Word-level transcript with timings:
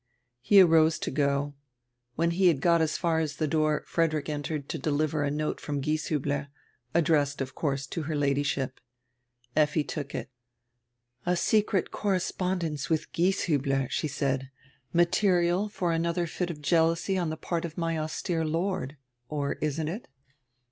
He 0.41 0.59
arose 0.61 0.97
to 0.97 1.11
go. 1.11 1.53
When 2.15 2.31
he 2.31 2.47
had 2.47 2.59
got 2.59 2.81
as 2.81 2.97
far 2.97 3.19
as 3.19 3.35
dre 3.35 3.45
door 3.45 3.83
Frederick 3.85 4.29
entered 4.29 4.67
to 4.69 4.79
deliver 4.79 5.21
a 5.21 5.29
note 5.29 5.61
from 5.61 5.79
Gieshiibler, 5.79 6.47
addressed, 6.95 7.39
of 7.39 7.53
course, 7.53 7.85
to 7.85 8.01
her 8.01 8.15
Ladyship. 8.15 8.79
Effi 9.55 9.83
took 9.83 10.15
it. 10.15 10.31
"A 11.23 11.35
secret 11.35 11.91
correspondence 11.91 12.87
widi 12.87 13.05
Gieshiibler," 13.13 13.91
she 13.91 14.07
said. 14.07 14.49
"Material 14.91 15.69
for 15.69 15.91
anodrer 15.91 16.25
fit 16.27 16.49
of 16.49 16.63
jealousy 16.63 17.15
on 17.15 17.27
dre 17.27 17.37
part 17.37 17.63
of 17.63 17.77
my 17.77 17.95
austere 17.99 18.43
Lord. 18.43 18.97
Or 19.29 19.53
isn't 19.61 19.87
it?" 19.87 20.07